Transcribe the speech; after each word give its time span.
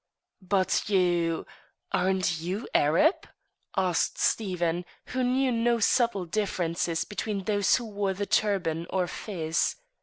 "But 0.41 0.89
you 0.89 1.45
aren't 1.91 2.39
you 2.41 2.67
Arab?" 2.73 3.27
asked 3.77 4.17
Stephen, 4.17 4.83
who 5.09 5.23
knew 5.23 5.51
no 5.51 5.79
subtle 5.79 6.25
differences 6.25 7.03
between 7.05 7.43
those 7.43 7.75
who 7.75 7.85
wore 7.85 8.15
the 8.15 8.25
turban 8.25 8.87
or 8.89 9.05
fez. 9.05 9.75